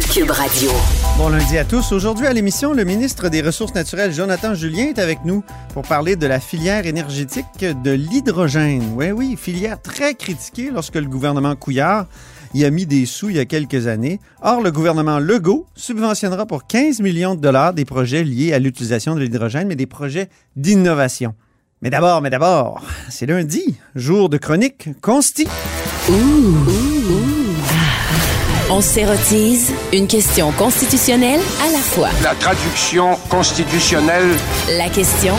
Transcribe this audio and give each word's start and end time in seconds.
Cube 0.00 0.30
Radio. 0.30 0.70
Bon 1.16 1.28
lundi 1.28 1.58
à 1.58 1.64
tous. 1.64 1.92
Aujourd'hui 1.92 2.26
à 2.26 2.32
l'émission, 2.32 2.72
le 2.72 2.84
ministre 2.84 3.28
des 3.28 3.42
Ressources 3.42 3.74
naturelles, 3.74 4.12
Jonathan 4.12 4.54
Julien, 4.54 4.86
est 4.86 4.98
avec 4.98 5.24
nous 5.24 5.42
pour 5.74 5.82
parler 5.82 6.14
de 6.14 6.26
la 6.26 6.40
filière 6.40 6.86
énergétique 6.86 7.60
de 7.60 7.90
l'hydrogène. 7.90 8.92
Oui, 8.94 9.10
oui, 9.10 9.36
filière 9.36 9.80
très 9.82 10.14
critiquée 10.14 10.70
lorsque 10.72 10.94
le 10.94 11.06
gouvernement 11.06 11.56
Couillard 11.56 12.06
y 12.54 12.64
a 12.64 12.70
mis 12.70 12.86
des 12.86 13.06
sous 13.06 13.30
il 13.30 13.36
y 13.36 13.40
a 13.40 13.44
quelques 13.44 13.86
années. 13.88 14.20
Or, 14.42 14.60
le 14.60 14.70
gouvernement 14.70 15.18
Legault 15.18 15.66
subventionnera 15.74 16.46
pour 16.46 16.66
15 16.66 17.00
millions 17.00 17.34
de 17.34 17.40
dollars 17.40 17.74
des 17.74 17.84
projets 17.84 18.24
liés 18.24 18.52
à 18.52 18.58
l'utilisation 18.58 19.14
de 19.14 19.20
l'hydrogène, 19.20 19.68
mais 19.68 19.76
des 19.76 19.86
projets 19.86 20.28
d'innovation. 20.56 21.34
Mais 21.82 21.90
d'abord, 21.90 22.22
mais 22.22 22.30
d'abord, 22.30 22.82
c'est 23.08 23.26
lundi, 23.26 23.76
jour 23.94 24.28
de 24.28 24.36
chronique 24.36 24.88
consti. 25.00 25.46
On 28.70 28.80
s'érotise 28.82 29.72
une 29.94 30.06
question 30.06 30.52
constitutionnelle 30.52 31.40
à 31.62 31.72
la 31.72 31.78
fois. 31.78 32.10
La 32.22 32.34
traduction 32.34 33.16
constitutionnelle. 33.30 34.28
La 34.76 34.88
question 34.90 35.34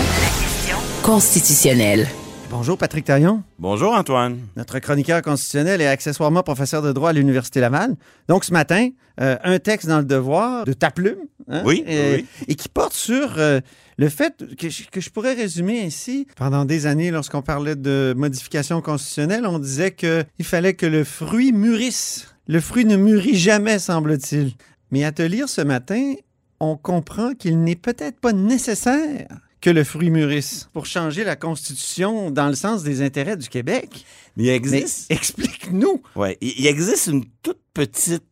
constitutionnelle. 1.04 2.08
Bonjour 2.50 2.78
Patrick 2.80 3.06
Taillon, 3.06 3.44
Bonjour 3.60 3.94
Antoine. 3.94 4.40
notre 4.58 4.80
chroniqueur 4.80 5.22
constitutionnel 5.22 5.82
et 5.82 5.86
accessoirement 5.86 6.42
professeur 6.42 6.82
de 6.82 6.92
droit 6.92 7.12
à 7.12 7.14
l'Université 7.14 7.60
Laval. 7.60 7.96
Donc 8.28 8.44
ce 8.44 8.52
matin, 8.52 8.90
euh, 9.22 9.38
un 9.44 9.60
texte 9.60 9.88
dans 9.88 10.00
le 10.00 10.06
devoir 10.06 10.66
de 10.66 10.74
ta 10.74 10.90
plume. 10.90 11.20
hein, 11.48 11.62
Oui, 11.64 11.84
et, 11.86 12.16
oui. 12.16 12.26
et 12.48 12.56
qui 12.56 12.68
porte 12.68 12.94
sur 12.94 13.36
euh, 13.38 13.60
le 13.98 14.10
fait 14.10 14.34
que 14.60 14.70
je, 14.70 14.84
que 14.92 15.00
je 15.00 15.12
pourrais 15.12 15.34
résumer 15.36 15.84
ainsi. 15.86 16.26
Pendant 16.36 16.66
des 16.66 16.88
années, 16.88 17.12
lorsqu'on 17.12 17.44
parlait 17.44 17.76
de 17.76 18.16
modification 18.18 18.82
constitutionnelle, 18.82 19.46
on 19.46 19.60
disait 19.60 19.92
qu'il 19.92 20.26
fallait 20.46 20.74
que 20.74 20.88
le 20.88 21.04
fruit 21.04 21.52
mûrisse. 21.52 22.26
Le 22.50 22.60
fruit 22.60 22.84
ne 22.86 22.96
mûrit 22.98 23.38
jamais, 23.38 23.78
semble-t-il. 23.80 24.54
Mais 24.92 25.04
à 25.04 25.12
te 25.12 25.22
lire 25.22 25.48
ce 25.48 25.62
matin, 25.62 26.16
on 26.60 26.76
comprend 26.78 27.34
qu'il 27.36 27.64
n'est 27.64 27.76
peut-être 27.76 28.20
pas 28.20 28.34
nécessaire 28.34 29.28
que 29.62 29.70
le 29.70 29.84
fruit 29.84 30.10
mûrisse 30.10 30.68
pour 30.74 30.88
changer 30.88 31.24
la 31.24 31.36
Constitution 31.36 32.32
dans 32.32 32.48
le 32.48 32.56
sens 32.56 32.82
des 32.82 33.04
intérêts 33.04 33.38
du 33.38 33.50
Québec. 33.50 34.04
Mais 34.36 34.46
il 34.46 34.50
existe, 34.50 35.12
explique-nous. 35.12 36.02
ouais, 36.16 36.38
il 36.42 36.66
existe 36.66 37.06
une 37.08 37.26
toute 37.44 37.60
petite, 37.74 38.24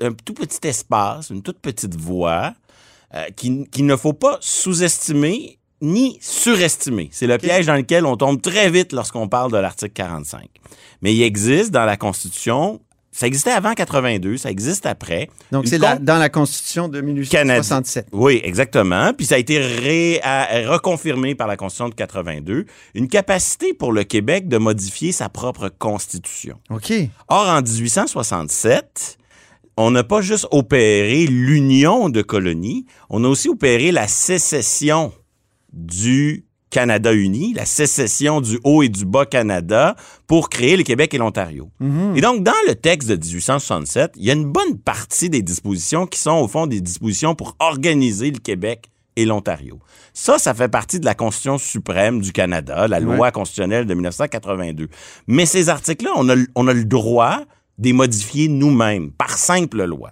un 0.00 0.12
tout 0.12 0.32
petit 0.32 0.66
espace, 0.66 1.28
une 1.28 1.42
toute 1.42 1.58
petite 1.60 1.94
voie 1.94 2.54
euh, 3.14 3.24
qui- 3.36 3.66
qu'il 3.70 3.84
ne 3.86 3.96
faut 3.96 4.12
pas 4.14 4.38
sous-estimer 4.40 5.58
ni 5.82 6.16
surestimer. 6.22 7.10
C'est 7.12 7.26
le 7.26 7.36
piège 7.38 7.66
dans 7.66 7.74
lequel 7.76 8.06
on 8.06 8.16
tombe 8.16 8.40
très 8.40 8.70
vite 8.70 8.92
lorsqu'on 8.92 9.28
parle 9.28 9.52
de 9.52 9.58
l'article 9.58 9.92
45. 9.92 10.48
Mais 11.02 11.14
il 11.14 11.22
existe 11.22 11.70
dans 11.70 11.84
la 11.84 11.96
Constitution, 11.96 12.80
ça 13.18 13.26
existait 13.26 13.50
avant 13.50 13.74
82, 13.74 14.36
ça 14.36 14.48
existe 14.48 14.86
après. 14.86 15.28
Donc, 15.50 15.66
c'est 15.66 15.80
con- 15.80 15.98
dans 16.00 16.18
la 16.18 16.28
Constitution 16.28 16.86
de 16.86 17.00
1867. 17.00 18.06
Oui, 18.12 18.40
exactement. 18.44 19.12
Puis 19.12 19.26
ça 19.26 19.34
a 19.34 19.38
été 19.38 19.58
ré- 19.58 20.20
reconfirmé 20.68 21.34
par 21.34 21.48
la 21.48 21.56
Constitution 21.56 21.88
de 21.88 21.94
82, 21.96 22.66
une 22.94 23.08
capacité 23.08 23.74
pour 23.74 23.90
le 23.92 24.04
Québec 24.04 24.46
de 24.46 24.56
modifier 24.58 25.10
sa 25.10 25.28
propre 25.28 25.68
Constitution. 25.68 26.58
OK. 26.70 26.92
Or, 27.26 27.48
en 27.48 27.60
1867, 27.60 29.18
on 29.76 29.90
n'a 29.90 30.04
pas 30.04 30.20
juste 30.20 30.46
opéré 30.52 31.26
l'union 31.26 32.08
de 32.10 32.22
colonies, 32.22 32.86
on 33.10 33.24
a 33.24 33.28
aussi 33.28 33.48
opéré 33.48 33.90
la 33.90 34.06
sécession 34.06 35.12
du 35.72 36.44
Canada 36.70 37.12
uni, 37.14 37.54
la 37.54 37.64
sécession 37.64 38.40
du 38.40 38.58
Haut 38.64 38.82
et 38.82 38.88
du 38.88 39.04
Bas 39.06 39.24
Canada 39.26 39.96
pour 40.26 40.50
créer 40.50 40.76
le 40.76 40.82
Québec 40.82 41.14
et 41.14 41.18
l'Ontario. 41.18 41.70
Et 42.16 42.20
donc, 42.20 42.42
dans 42.42 42.52
le 42.68 42.74
texte 42.74 43.08
de 43.08 43.16
1867, 43.16 44.12
il 44.16 44.24
y 44.24 44.30
a 44.30 44.34
une 44.34 44.50
bonne 44.52 44.78
partie 44.78 45.30
des 45.30 45.42
dispositions 45.42 46.06
qui 46.06 46.18
sont, 46.18 46.32
au 46.36 46.48
fond, 46.48 46.66
des 46.66 46.80
dispositions 46.80 47.34
pour 47.34 47.56
organiser 47.58 48.30
le 48.30 48.38
Québec 48.38 48.90
et 49.16 49.24
l'Ontario. 49.24 49.80
Ça, 50.12 50.38
ça 50.38 50.54
fait 50.54 50.68
partie 50.68 51.00
de 51.00 51.04
la 51.04 51.14
Constitution 51.14 51.58
suprême 51.58 52.20
du 52.20 52.32
Canada, 52.32 52.86
la 52.86 53.00
loi 53.16 53.30
constitutionnelle 53.32 53.86
de 53.86 53.94
1982. 53.94 54.88
Mais 55.26 55.46
ces 55.46 55.68
articles-là, 55.70 56.10
on 56.16 56.28
a, 56.28 56.34
le- 56.34 56.46
on 56.54 56.68
a 56.68 56.72
le 56.72 56.84
droit 56.84 57.38
de 57.78 57.86
les 57.86 57.92
modifier 57.92 58.48
nous-mêmes, 58.48 59.10
par 59.12 59.36
simple 59.38 59.84
loi. 59.84 60.10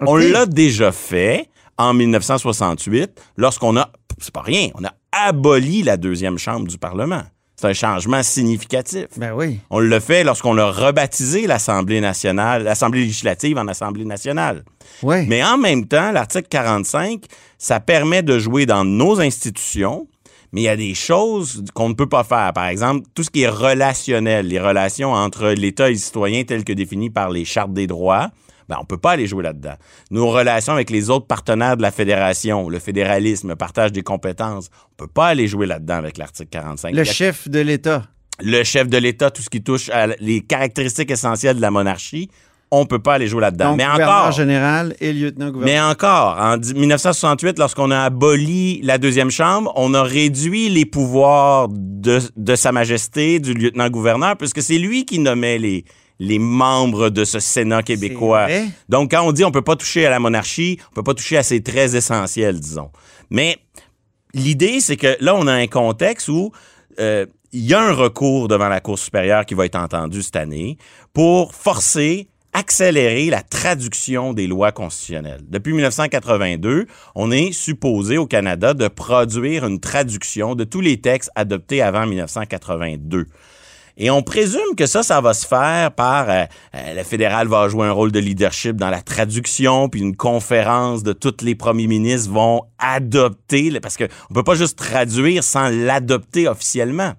On 0.00 0.16
l'a 0.32 0.46
déjà 0.46 0.92
fait 0.92 1.48
en 1.78 1.94
1968, 1.94 3.10
lorsqu'on 3.36 3.76
a, 3.76 3.90
c'est 4.18 4.32
pas 4.32 4.42
rien, 4.42 4.70
on 4.74 4.84
a 4.84 4.92
aboli 5.12 5.82
la 5.82 5.96
deuxième 5.96 6.38
chambre 6.38 6.66
du 6.66 6.78
Parlement. 6.78 7.22
C'est 7.56 7.68
un 7.68 7.72
changement 7.72 8.22
significatif. 8.22 9.06
Ben 9.16 9.32
oui. 9.32 9.60
On 9.70 9.78
l'a 9.78 9.98
fait 9.98 10.24
lorsqu'on 10.24 10.58
a 10.58 10.70
rebaptisé 10.70 11.46
l'Assemblée 11.46 12.02
nationale, 12.02 12.64
l'Assemblée 12.64 13.00
législative 13.00 13.56
en 13.56 13.66
Assemblée 13.66 14.04
nationale. 14.04 14.62
Oui. 15.02 15.24
Mais 15.26 15.42
en 15.42 15.56
même 15.56 15.86
temps, 15.86 16.12
l'article 16.12 16.48
45, 16.50 17.24
ça 17.56 17.80
permet 17.80 18.22
de 18.22 18.38
jouer 18.38 18.66
dans 18.66 18.84
nos 18.84 19.20
institutions, 19.20 20.06
mais 20.52 20.60
il 20.60 20.64
y 20.64 20.68
a 20.68 20.76
des 20.76 20.92
choses 20.92 21.64
qu'on 21.72 21.88
ne 21.88 21.94
peut 21.94 22.08
pas 22.08 22.24
faire. 22.24 22.52
Par 22.52 22.66
exemple, 22.66 23.06
tout 23.14 23.22
ce 23.22 23.30
qui 23.30 23.42
est 23.42 23.48
relationnel, 23.48 24.48
les 24.48 24.60
relations 24.60 25.12
entre 25.12 25.48
l'État 25.48 25.88
et 25.88 25.92
les 25.92 25.98
citoyens 25.98 26.44
telles 26.44 26.64
que 26.64 26.74
définies 26.74 27.10
par 27.10 27.30
les 27.30 27.46
chartes 27.46 27.72
des 27.72 27.86
droits, 27.86 28.30
ben, 28.68 28.76
on 28.80 28.84
peut 28.84 28.98
pas 28.98 29.12
aller 29.12 29.26
jouer 29.26 29.42
là-dedans. 29.44 29.74
Nos 30.10 30.28
relations 30.30 30.72
avec 30.72 30.90
les 30.90 31.10
autres 31.10 31.26
partenaires 31.26 31.76
de 31.76 31.82
la 31.82 31.90
fédération, 31.90 32.68
le 32.68 32.78
fédéralisme, 32.78 33.48
le 33.50 33.56
partage 33.56 33.92
des 33.92 34.02
compétences, 34.02 34.70
on 34.92 34.94
peut 35.04 35.12
pas 35.12 35.28
aller 35.28 35.46
jouer 35.48 35.66
là-dedans 35.66 35.94
avec 35.96 36.18
l'article 36.18 36.48
45. 36.50 36.94
Le 36.94 37.04
chef 37.04 37.48
de 37.48 37.60
l'État. 37.60 38.02
le 38.42 38.64
chef 38.64 38.88
de 38.88 38.98
l'État, 38.98 39.30
tout 39.30 39.42
ce 39.42 39.48
qui 39.50 39.62
touche 39.62 39.88
à 39.90 40.08
les 40.20 40.40
caractéristiques 40.40 41.10
essentielles 41.10 41.56
de 41.56 41.60
la 41.62 41.70
monarchie, 41.70 42.28
on 42.72 42.84
peut 42.84 42.98
pas 42.98 43.14
aller 43.14 43.28
jouer 43.28 43.42
là-dedans. 43.42 43.76
Mais 43.76 43.84
gouverneur 43.84 44.08
encore, 44.22 44.32
général 44.32 44.96
et 45.00 45.12
lieutenant-gouverneur. 45.12 45.64
mais 45.72 45.80
encore, 45.80 46.36
en 46.40 46.56
di- 46.56 46.74
1968, 46.74 47.60
lorsqu'on 47.60 47.92
a 47.92 48.00
aboli 48.00 48.80
la 48.82 48.98
deuxième 48.98 49.30
chambre, 49.30 49.72
on 49.76 49.94
a 49.94 50.02
réduit 50.02 50.68
les 50.68 50.84
pouvoirs 50.84 51.68
de, 51.70 52.18
de 52.36 52.54
Sa 52.56 52.72
Majesté, 52.72 53.38
du 53.38 53.54
lieutenant-gouverneur, 53.54 54.36
puisque 54.36 54.62
c'est 54.62 54.78
lui 54.78 55.04
qui 55.06 55.20
nommait 55.20 55.58
les, 55.58 55.84
les 56.18 56.38
membres 56.38 57.10
de 57.10 57.24
ce 57.24 57.40
Sénat 57.40 57.82
québécois. 57.82 58.48
Donc, 58.88 59.10
quand 59.10 59.22
on 59.22 59.32
dit 59.32 59.44
on 59.44 59.50
peut 59.50 59.62
pas 59.62 59.76
toucher 59.76 60.06
à 60.06 60.10
la 60.10 60.18
monarchie, 60.18 60.78
on 60.90 60.94
peut 60.94 61.02
pas 61.02 61.14
toucher 61.14 61.36
à 61.36 61.42
ses 61.42 61.62
traits 61.62 61.94
essentiels, 61.94 62.58
disons. 62.58 62.90
Mais 63.30 63.58
l'idée, 64.34 64.80
c'est 64.80 64.96
que 64.96 65.16
là, 65.20 65.34
on 65.34 65.46
a 65.46 65.52
un 65.52 65.66
contexte 65.66 66.28
où 66.28 66.52
euh, 66.98 67.26
il 67.52 67.64
y 67.64 67.74
a 67.74 67.80
un 67.80 67.92
recours 67.92 68.48
devant 68.48 68.68
la 68.68 68.80
Cour 68.80 68.98
supérieure 68.98 69.44
qui 69.46 69.54
va 69.54 69.66
être 69.66 69.76
entendu 69.76 70.22
cette 70.22 70.36
année 70.36 70.78
pour 71.12 71.54
forcer 71.54 72.28
accélérer 72.56 73.28
la 73.28 73.42
traduction 73.42 74.32
des 74.32 74.46
lois 74.46 74.72
constitutionnelles. 74.72 75.42
Depuis 75.46 75.74
1982, 75.74 76.86
on 77.14 77.30
est 77.30 77.52
supposé 77.52 78.16
au 78.16 78.26
Canada 78.26 78.72
de 78.72 78.88
produire 78.88 79.66
une 79.66 79.78
traduction 79.78 80.54
de 80.54 80.64
tous 80.64 80.80
les 80.80 80.98
textes 80.98 81.30
adoptés 81.34 81.82
avant 81.82 82.06
1982. 82.06 83.26
Et 83.98 84.10
on 84.10 84.22
présume 84.22 84.74
que 84.76 84.86
ça, 84.86 85.02
ça 85.02 85.20
va 85.22 85.32
se 85.32 85.46
faire 85.46 85.90
par 85.92 86.28
euh, 86.28 86.44
euh, 86.74 86.94
le 86.94 87.02
fédéral 87.02 87.48
va 87.48 87.68
jouer 87.68 87.86
un 87.86 87.92
rôle 87.92 88.12
de 88.12 88.18
leadership 88.18 88.76
dans 88.76 88.90
la 88.90 89.00
traduction, 89.00 89.88
puis 89.88 90.00
une 90.00 90.16
conférence 90.16 91.02
de 91.02 91.14
tous 91.14 91.42
les 91.42 91.54
premiers 91.54 91.86
ministres 91.86 92.30
vont 92.30 92.62
adopter, 92.78 93.80
parce 93.80 93.96
que 93.96 94.04
on 94.30 94.34
peut 94.34 94.44
pas 94.44 94.54
juste 94.54 94.78
traduire 94.78 95.42
sans 95.42 95.68
l'adopter 95.68 96.46
officiellement. 96.46 97.14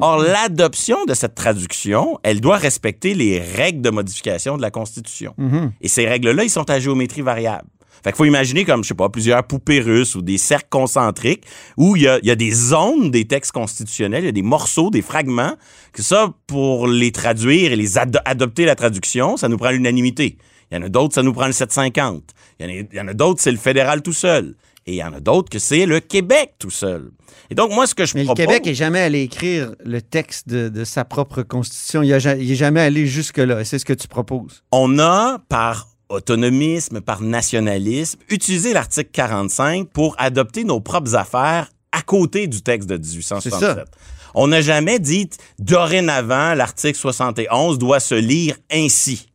Or, 0.00 0.18
l'adoption 0.18 1.04
de 1.04 1.14
cette 1.14 1.36
traduction, 1.36 2.18
elle 2.24 2.40
doit 2.40 2.56
respecter 2.56 3.14
les 3.14 3.38
règles 3.38 3.82
de 3.82 3.90
modification 3.90 4.56
de 4.56 4.62
la 4.62 4.72
Constitution. 4.72 5.34
Et 5.80 5.86
ces 5.86 6.06
règles-là, 6.06 6.42
ils 6.42 6.50
sont 6.50 6.68
à 6.68 6.80
géométrie 6.80 7.22
variable. 7.22 7.68
Fait 8.04 8.10
qu'il 8.12 8.16
faut 8.16 8.24
imaginer 8.24 8.64
comme, 8.64 8.84
je 8.84 8.88
sais 8.88 8.94
pas, 8.94 9.08
plusieurs 9.08 9.44
poupées 9.44 9.80
russes 9.80 10.14
ou 10.14 10.22
des 10.22 10.38
cercles 10.38 10.68
concentriques 10.70 11.44
où 11.76 11.96
il 11.96 12.02
y 12.02 12.08
a, 12.08 12.18
y 12.22 12.30
a 12.30 12.36
des 12.36 12.52
zones 12.52 13.10
des 13.10 13.26
textes 13.26 13.52
constitutionnels, 13.52 14.22
il 14.24 14.26
y 14.26 14.30
a 14.30 14.32
des 14.32 14.42
morceaux, 14.42 14.90
des 14.90 15.02
fragments, 15.02 15.54
que 15.92 16.02
ça, 16.02 16.32
pour 16.46 16.86
les 16.86 17.12
traduire 17.12 17.72
et 17.72 17.76
les 17.76 17.98
ado- 17.98 18.20
adopter 18.24 18.64
la 18.64 18.74
traduction, 18.74 19.36
ça 19.36 19.48
nous 19.48 19.56
prend 19.56 19.70
l'unanimité. 19.70 20.38
Il 20.70 20.76
y 20.76 20.78
en 20.78 20.82
a 20.82 20.88
d'autres, 20.88 21.14
ça 21.14 21.22
nous 21.22 21.32
prend 21.32 21.46
le 21.46 21.52
750. 21.52 22.22
Il 22.60 22.86
y 22.92 23.00
en 23.00 23.08
a, 23.08 23.14
d'autres, 23.14 23.40
c'est 23.40 23.52
le 23.52 23.56
fédéral 23.58 24.02
tout 24.02 24.12
seul. 24.12 24.56
Et 24.86 24.92
il 24.92 24.96
y 24.96 25.02
en 25.02 25.12
a 25.12 25.20
d'autres 25.20 25.48
que 25.50 25.58
c'est 25.58 25.84
le 25.86 26.00
Québec 26.00 26.54
tout 26.58 26.70
seul. 26.70 27.10
Et 27.50 27.54
donc, 27.54 27.72
moi, 27.72 27.86
ce 27.86 27.94
que 27.94 28.04
je 28.06 28.14
Mais 28.14 28.20
le 28.22 28.26
propose... 28.26 28.46
Québec 28.46 28.66
est 28.66 28.74
jamais 28.74 29.00
allé 29.00 29.22
écrire 29.22 29.74
le 29.84 30.00
texte 30.00 30.48
de, 30.48 30.68
de 30.68 30.84
sa 30.84 31.04
propre 31.04 31.42
constitution. 31.42 32.02
Il 32.02 32.10
n'est 32.10 32.54
jamais 32.54 32.80
allé 32.80 33.06
jusque-là. 33.06 33.64
C'est 33.64 33.78
ce 33.78 33.84
que 33.84 33.92
tu 33.92 34.08
proposes. 34.08 34.62
on 34.72 34.98
a, 34.98 35.38
par 35.48 35.88
autonomisme, 36.08 37.00
par 37.00 37.20
nationalisme, 37.22 38.18
utilisé 38.28 38.72
l'article 38.72 39.10
45 39.12 39.88
pour 39.88 40.14
adopter 40.18 40.64
nos 40.64 40.80
propres 40.80 41.14
affaires 41.14 41.70
à 41.92 42.02
côté 42.02 42.46
du 42.46 42.62
texte 42.62 42.88
de 42.88 42.96
1867. 42.96 43.86
On 44.34 44.48
n'a 44.48 44.60
jamais 44.60 44.98
dit, 44.98 45.30
dorénavant, 45.58 46.54
l'article 46.54 46.98
71 46.98 47.78
doit 47.78 48.00
se 48.00 48.14
lire 48.14 48.56
ainsi. 48.70 49.28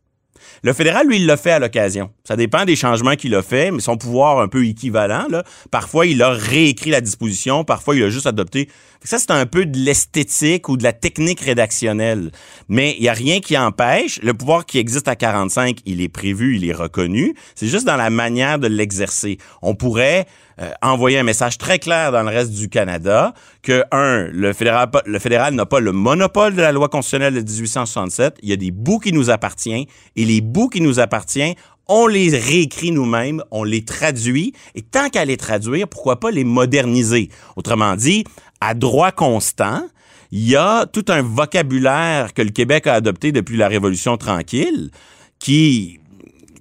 Le 0.64 0.72
fédéral, 0.72 1.08
lui, 1.08 1.16
il 1.16 1.26
l'a 1.26 1.36
fait 1.36 1.50
à 1.50 1.58
l'occasion. 1.58 2.10
Ça 2.22 2.36
dépend 2.36 2.64
des 2.64 2.76
changements 2.76 3.16
qu'il 3.16 3.34
a 3.34 3.42
fait, 3.42 3.72
mais 3.72 3.80
son 3.80 3.96
pouvoir 3.96 4.38
un 4.38 4.46
peu 4.46 4.64
équivalent. 4.64 5.26
Là. 5.28 5.42
Parfois, 5.72 6.06
il 6.06 6.22
a 6.22 6.30
réécrit 6.30 6.90
la 6.90 7.00
disposition, 7.00 7.64
parfois, 7.64 7.96
il 7.96 8.04
a 8.04 8.10
juste 8.10 8.28
adopté. 8.28 8.68
Ça, 9.04 9.18
c'est 9.18 9.32
un 9.32 9.46
peu 9.46 9.66
de 9.66 9.78
l'esthétique 9.78 10.68
ou 10.68 10.76
de 10.76 10.84
la 10.84 10.92
technique 10.92 11.40
rédactionnelle. 11.40 12.30
Mais 12.68 12.94
il 12.98 13.02
n'y 13.02 13.08
a 13.08 13.12
rien 13.12 13.40
qui 13.40 13.58
empêche. 13.58 14.20
Le 14.22 14.32
pouvoir 14.32 14.64
qui 14.64 14.78
existe 14.78 15.08
à 15.08 15.16
45, 15.16 15.78
il 15.86 16.00
est 16.00 16.08
prévu, 16.08 16.56
il 16.56 16.68
est 16.68 16.72
reconnu. 16.72 17.34
C'est 17.56 17.66
juste 17.66 17.86
dans 17.86 17.96
la 17.96 18.10
manière 18.10 18.58
de 18.58 18.68
l'exercer. 18.68 19.38
On 19.60 19.74
pourrait 19.74 20.26
euh, 20.60 20.70
envoyer 20.82 21.18
un 21.18 21.24
message 21.24 21.58
très 21.58 21.78
clair 21.78 22.12
dans 22.12 22.22
le 22.22 22.28
reste 22.28 22.52
du 22.52 22.68
Canada 22.68 23.34
que, 23.62 23.82
un, 23.90 24.28
le 24.28 24.52
fédéral, 24.52 24.88
le 25.04 25.18
fédéral 25.18 25.54
n'a 25.54 25.66
pas 25.66 25.80
le 25.80 25.92
monopole 25.92 26.54
de 26.54 26.62
la 26.62 26.70
loi 26.70 26.88
constitutionnelle 26.88 27.34
de 27.34 27.40
1867. 27.40 28.36
Il 28.42 28.50
y 28.50 28.52
a 28.52 28.56
des 28.56 28.70
bouts 28.70 29.00
qui 29.00 29.12
nous 29.12 29.30
appartiennent 29.30 29.86
et 30.14 30.24
les 30.24 30.40
bouts 30.40 30.68
qui 30.68 30.80
nous 30.80 31.00
appartiennent, 31.00 31.54
on 31.88 32.06
les 32.06 32.30
réécrit 32.30 32.92
nous-mêmes, 32.92 33.42
on 33.50 33.64
les 33.64 33.84
traduit, 33.84 34.52
et 34.74 34.82
tant 34.82 35.08
qu'à 35.10 35.24
les 35.24 35.36
traduire, 35.36 35.88
pourquoi 35.88 36.20
pas 36.20 36.30
les 36.30 36.44
moderniser? 36.44 37.28
Autrement 37.56 37.96
dit, 37.96 38.24
à 38.62 38.74
droit 38.74 39.10
constant, 39.10 39.82
il 40.30 40.48
y 40.48 40.56
a 40.56 40.86
tout 40.86 41.04
un 41.08 41.20
vocabulaire 41.22 42.32
que 42.32 42.42
le 42.42 42.50
Québec 42.50 42.86
a 42.86 42.94
adopté 42.94 43.32
depuis 43.32 43.56
la 43.56 43.68
Révolution 43.68 44.16
tranquille 44.16 44.90
qui 45.38 45.98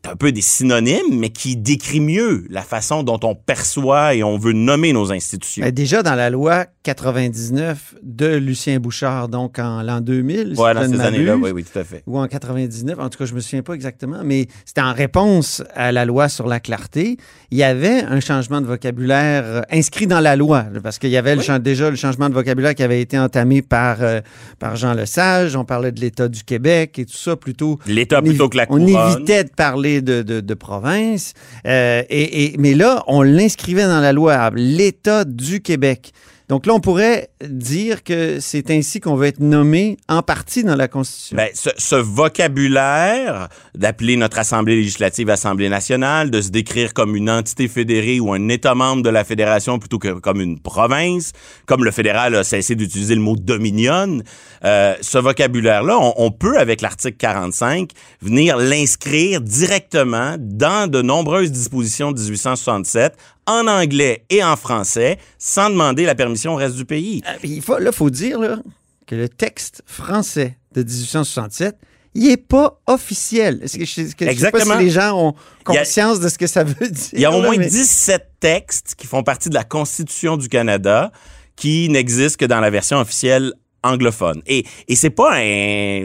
un 0.10 0.16
peu 0.16 0.32
des 0.32 0.42
synonymes, 0.42 1.20
mais 1.20 1.30
qui 1.30 1.56
décrit 1.56 2.00
mieux 2.00 2.46
la 2.50 2.64
façon 2.64 3.04
dont 3.04 3.20
on 3.22 3.36
perçoit 3.36 4.16
et 4.16 4.24
on 4.24 4.36
veut 4.36 4.54
nommer 4.54 4.94
nos 4.94 5.12
institutions. 5.12 5.64
Ben, 5.64 5.72
déjà 5.72 6.02
dans 6.02 6.16
la 6.16 6.32
loi 6.32 6.66
99 6.84 7.96
de 8.02 8.36
Lucien 8.38 8.80
Bouchard, 8.80 9.30
donc 9.30 9.60
en 9.60 9.84
l'an 9.84 10.02
2000. 10.02 10.56
Oui, 10.58 10.74
dans 10.74 10.90
ces 10.90 11.00
années-là, 11.00 11.36
oui, 11.36 11.52
oui, 11.52 11.64
tout 11.64 11.78
à 11.78 11.84
fait. 11.84 12.02
Ou 12.08 12.18
en 12.18 12.28
99, 12.28 12.98
en 13.00 13.10
tout 13.10 13.20
cas, 13.20 13.26
je 13.26 13.36
me 13.36 13.40
souviens 13.40 13.62
pas 13.62 13.74
exactement, 13.74 14.22
mais 14.24 14.48
c'était 14.66 14.82
en 14.82 14.94
réponse 14.94 15.64
à 15.76 15.92
la 15.92 16.06
loi 16.06 16.28
sur 16.28 16.48
la 16.48 16.60
clarté. 16.60 17.18
Il 17.52 17.58
y 17.60 17.64
avait 17.64 18.02
un 18.04 18.20
changement 18.20 18.62
de 18.62 18.66
vocabulaire 18.66 19.44
euh, 19.46 19.62
inscrit 19.72 20.08
dans 20.08 20.20
la 20.20 20.36
loi, 20.36 20.66
parce 20.82 20.98
qu'il 20.98 21.12
y 21.12 21.18
avait 21.18 21.36
le, 21.36 21.60
déjà 21.60 21.92
le 21.92 21.96
changement 21.96 22.30
de 22.30 22.34
vocabulaire 22.34 22.74
qui 22.74 22.84
avait 22.84 23.02
été 23.02 23.20
entamé 23.20 23.62
par, 23.62 23.98
euh, 24.02 24.22
par 24.58 24.76
Jean 24.76 24.94
Lesage. 24.94 25.56
On 25.56 25.66
parlait 25.66 25.92
de 25.92 26.00
l'État 26.00 26.28
du 26.30 26.44
Québec 26.44 26.98
et 26.98 27.06
tout 27.06 27.18
ça 27.18 27.36
plutôt. 27.36 27.78
L'État 27.86 28.24
plutôt 28.24 28.50
que 28.50 28.58
la 28.58 28.66
couronne. 28.66 28.84
On 28.84 29.14
évitait 29.16 29.44
de 29.44 29.50
parler 29.50 30.02
de, 30.02 30.24
de, 30.24 30.40
de 30.40 30.54
province. 30.56 31.34
Euh, 31.68 32.02
et, 32.10 32.46
et, 32.46 32.58
mais 32.58 32.74
là, 32.74 33.04
on 33.06 33.22
l'inscrivait 33.22 33.86
dans 33.86 34.00
la 34.00 34.14
loi, 34.14 34.50
l'État 34.56 35.26
du 35.26 35.62
Québec. 35.62 36.12
Donc 36.52 36.66
là, 36.66 36.74
on 36.74 36.82
pourrait 36.82 37.30
dire 37.42 38.04
que 38.04 38.42
c'est 38.42 38.72
ainsi 38.72 39.00
qu'on 39.00 39.16
va 39.16 39.28
être 39.28 39.40
nommé 39.40 39.96
en 40.10 40.22
partie 40.22 40.66
dans 40.66 40.76
la 40.76 40.90
Constitution. 40.90 41.38
Bien, 41.38 41.48
ce, 41.54 41.70
ce, 41.78 41.96
vocabulaire 41.96 43.48
d'appeler 43.74 44.18
notre 44.18 44.38
Assemblée 44.38 44.76
législative 44.76 45.30
Assemblée 45.30 45.70
nationale, 45.70 46.30
de 46.30 46.42
se 46.42 46.50
décrire 46.50 46.94
comme 46.94 47.16
une 47.16 47.30
entité 47.30 47.70
fédérée 47.70 48.20
ou 48.20 48.34
un 48.34 48.50
État 48.50 48.76
membre 48.76 49.02
de 49.02 49.10
la 49.10 49.24
fédération 49.24 49.80
plutôt 49.80 49.98
que 49.98 50.20
comme 50.20 50.42
une 50.42 50.60
province, 50.60 51.32
comme 51.68 51.86
le 51.86 51.92
fédéral 51.92 52.36
a 52.36 52.44
cessé 52.44 52.76
d'utiliser 52.76 53.16
le 53.16 53.22
mot 53.22 53.38
dominion, 53.38 54.22
euh, 54.66 54.96
ce 55.00 55.20
vocabulaire-là, 55.20 55.98
on, 55.98 56.16
on, 56.18 56.32
peut, 56.32 56.60
avec 56.60 56.82
l'article 56.82 57.16
45, 57.16 57.92
venir 58.22 58.58
l'inscrire 58.58 59.40
directement 59.40 60.36
dans 60.38 60.92
de 60.92 61.02
nombreuses 61.02 61.54
dispositions 61.54 62.12
de 62.12 62.20
1867 62.20 63.16
en 63.48 63.68
anglais 63.68 64.26
et 64.30 64.44
en 64.44 64.56
français 64.56 65.18
sans 65.38 65.70
demander 65.70 66.06
la 66.06 66.16
permission 66.16 66.54
au 66.54 66.56
reste 66.56 66.76
du 66.76 66.86
pays. 66.86 67.22
Ah, 67.26 67.36
il 67.44 67.62
faut, 67.62 67.78
là, 67.78 67.92
il 67.92 67.96
faut 67.96 68.10
dire 68.10 68.40
là, 68.40 68.60
que 69.08 69.16
le 69.16 69.30
texte 69.30 69.84
français 69.86 70.58
de 70.74 70.84
1867, 70.84 71.78
il 72.14 72.28
n'est 72.28 72.38
pas 72.38 72.80
officiel. 72.88 73.62
Est-ce 73.64 73.78
que, 73.78 73.86
je, 73.86 74.14
que, 74.14 74.26
Exactement. 74.26 74.64
sais 74.64 74.70
pas 74.70 74.78
si 74.80 74.86
les 74.86 74.90
gens 74.90 75.18
ont 75.18 75.34
conscience 75.64 76.18
a, 76.18 76.24
de 76.24 76.30
ce 76.30 76.38
que 76.38 76.48
ça 76.48 76.64
veut 76.64 76.90
dire. 76.90 77.10
Il 77.14 77.20
y 77.22 77.26
a 77.26 77.32
au 77.32 77.42
moins 77.42 77.58
mais... 77.58 77.68
17 77.68 78.32
textes 78.40 78.96
qui 78.96 79.08
font 79.08 79.24
partie 79.24 79.50
de 79.50 79.54
la 79.54 79.64
Constitution 79.64 80.38
du 80.38 80.50
Canada 80.50 81.12
qui 81.56 81.90
n'existent 81.90 82.38
que 82.38 82.46
dans 82.46 82.60
la 82.60 82.70
version 82.70 82.98
officielle 83.00 83.54
anglophone. 83.84 84.42
Et, 84.48 84.66
et 84.88 84.96
c'est 84.96 85.10
pas 85.10 85.32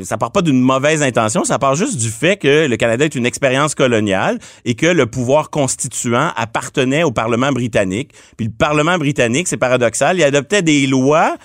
ça 0.03 0.19
part 0.19 0.33
pas 0.33 0.43
d'une 0.43 0.61
mauvaise 0.61 1.03
intention, 1.03 1.45
ça 1.45 1.59
part 1.59 1.75
juste 1.75 1.99
du 1.99 2.09
fait 2.09 2.37
que 2.37 2.67
le 2.67 2.77
Canada 2.77 3.05
est 3.05 3.15
une 3.15 3.27
expérience 3.27 3.75
coloniale 3.75 4.39
et 4.65 4.75
que 4.75 4.87
le 4.87 5.07
pouvoir 5.07 5.51
constituant 5.51 6.33
appartenait 6.37 7.03
au 7.03 7.11
Parlement 7.11 7.53
britannique. 7.53 8.13
Puis 8.37 8.47
le 8.47 8.53
Parlement 8.53 8.99
britannique, 8.99 9.49
c'est 9.49 9.57
paradoxal, 9.57 10.17
il 10.17 10.25
adoptait 10.25 10.63
des 10.63 10.87
lois 10.87 11.37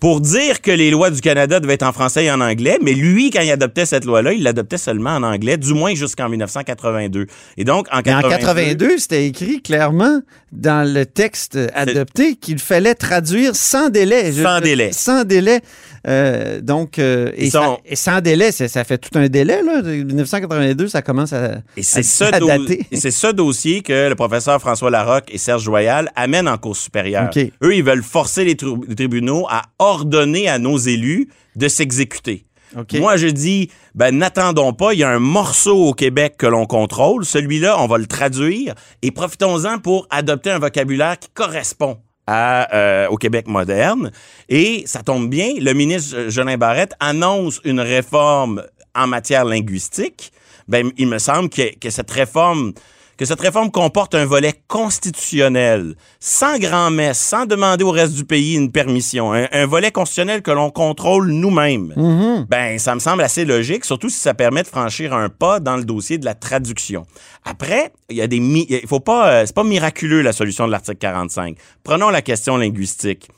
pour 0.00 0.20
dire 0.20 0.60
que 0.60 0.70
les 0.70 0.90
lois 0.90 1.10
du 1.10 1.20
Canada 1.20 1.60
devaient 1.60 1.74
être 1.74 1.82
en 1.82 1.92
français 1.92 2.24
et 2.24 2.30
en 2.30 2.40
anglais, 2.40 2.78
mais 2.82 2.92
lui, 2.92 3.30
quand 3.30 3.40
il 3.40 3.50
adoptait 3.50 3.86
cette 3.86 4.04
loi-là, 4.04 4.32
il 4.32 4.42
l'adoptait 4.42 4.78
seulement 4.78 5.16
en 5.16 5.22
anglais, 5.22 5.56
du 5.56 5.74
moins 5.74 5.94
jusqu'en 5.94 6.28
1982. 6.28 7.26
Et 7.56 7.64
donc, 7.64 7.88
en 7.92 8.02
82... 8.02 8.26
en 8.26 8.38
82, 8.38 8.98
c'était 8.98 9.26
écrit 9.26 9.60
clairement 9.60 10.20
dans 10.52 10.90
le 10.90 11.04
texte 11.04 11.58
adopté 11.74 12.36
qu'il 12.36 12.58
fallait 12.58 12.94
traduire 12.94 13.54
sans 13.54 13.90
délai. 13.90 14.32
Sans 14.32 14.58
Je, 14.58 14.62
délai. 14.62 14.92
Sans 14.92 15.24
délai. 15.24 15.60
Euh, 16.08 16.60
donc, 16.62 16.98
euh, 16.98 17.30
et, 17.36 17.50
sont... 17.50 17.60
ça, 17.60 17.78
et, 17.84 17.96
sans 17.96 18.20
délai, 18.20 18.50
ça, 18.50 18.84
fait 18.84 18.98
tout 18.98 19.16
un 19.18 19.28
délai. 19.28 19.62
Là. 19.62 19.82
1982, 19.82 20.88
ça 20.88 21.02
commence 21.02 21.32
à, 21.32 21.58
et 21.76 21.82
c'est 21.82 22.02
ce, 22.02 22.24
dater. 22.24 22.86
Et 22.90 22.96
c'est 22.96 23.10
ce 23.10 23.26
dossier 23.26 23.82
que 23.82 24.08
le 24.08 24.14
professeur 24.14 24.58
François 24.58 24.90
Larocque 24.90 25.28
et 25.30 25.38
Serge 25.38 25.62
Joyal 25.62 26.10
amènent 26.16 26.48
en 26.48 26.56
Cour 26.56 26.76
supérieure. 26.76 27.26
Okay. 27.26 27.52
Eux, 27.62 27.76
ils 27.76 27.84
veulent 27.84 28.02
forcer 28.02 28.44
les, 28.44 28.56
tri 28.56 28.70
les 28.88 28.94
tribunaux 28.94 29.46
à 29.50 29.62
ordonner 29.78 30.48
à 30.48 30.58
nos 30.58 30.78
élus 30.78 31.28
de 31.56 31.68
s'exécuter. 31.68 32.44
Okay. 32.76 33.00
Moi, 33.00 33.16
je 33.16 33.28
dis, 33.28 33.70
ben, 33.94 34.16
n'attendons 34.16 34.72
pas. 34.72 34.94
Il 34.94 35.00
y 35.00 35.04
a 35.04 35.10
un 35.10 35.18
morceau 35.18 35.88
au 35.88 35.92
Québec 35.92 36.34
que 36.38 36.46
l'on 36.46 36.66
contrôle. 36.66 37.24
Celui-là, 37.24 37.80
on 37.80 37.86
va 37.86 37.98
le 37.98 38.06
traduire 38.06 38.74
et 39.02 39.10
profitons-en 39.10 39.78
pour 39.78 40.06
adopter 40.10 40.50
un 40.50 40.58
vocabulaire 40.58 41.18
qui 41.18 41.28
correspond 41.34 41.98
à, 42.30 42.74
euh, 42.74 43.08
au 43.08 43.16
Québec 43.16 43.48
moderne. 43.48 44.12
Et 44.50 44.82
ça 44.86 45.02
tombe 45.02 45.30
bien, 45.30 45.54
le 45.58 45.72
ministre 45.72 46.28
Jolin 46.28 46.58
Barrette 46.58 46.92
annonce 47.00 47.58
une 47.64 47.80
réforme 47.80 48.62
en 48.94 49.06
matière 49.06 49.46
linguistique. 49.46 50.30
Ben, 50.68 50.90
il 50.98 51.08
me 51.08 51.18
semble 51.18 51.48
que, 51.48 51.74
que 51.78 51.88
cette 51.88 52.10
réforme 52.10 52.74
que 53.18 53.24
cette 53.24 53.40
réforme 53.40 53.70
comporte 53.70 54.14
un 54.14 54.24
volet 54.24 54.54
constitutionnel, 54.68 55.96
sans 56.20 56.56
grand-messe, 56.58 57.18
sans 57.18 57.46
demander 57.46 57.82
au 57.84 57.90
reste 57.90 58.14
du 58.14 58.24
pays 58.24 58.54
une 58.54 58.70
permission, 58.70 59.32
un, 59.34 59.48
un 59.50 59.66
volet 59.66 59.90
constitutionnel 59.90 60.40
que 60.40 60.52
l'on 60.52 60.70
contrôle 60.70 61.32
nous-mêmes, 61.32 61.92
mm 61.96 62.20
-hmm. 62.20 62.46
ben 62.48 62.78
ça 62.78 62.94
me 62.94 63.00
semble 63.00 63.22
assez 63.22 63.44
logique, 63.44 63.84
surtout 63.84 64.08
si 64.08 64.20
ça 64.20 64.34
permet 64.34 64.62
de 64.62 64.68
franchir 64.68 65.12
un 65.12 65.28
pas 65.28 65.58
dans 65.58 65.76
le 65.76 65.84
dossier 65.84 66.16
de 66.18 66.24
la 66.24 66.34
traduction. 66.34 67.02
Après, 67.44 67.92
il 68.08 68.16
y 68.16 68.22
a 68.22 68.28
des, 68.28 68.36
il 68.36 68.86
faut 68.86 69.00
pas, 69.00 69.22
euh, 69.28 69.46
c'est 69.46 69.54
pas 69.54 69.64
miraculeux 69.64 70.22
la 70.22 70.32
solution 70.32 70.66
de 70.66 70.72
l'article 70.72 70.98
45. 70.98 71.56
Prenons 71.82 72.10
la 72.10 72.22
question 72.22 72.56
linguistique. 72.56 73.28